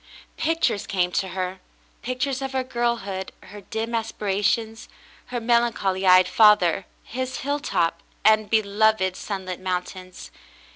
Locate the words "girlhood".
2.63-3.31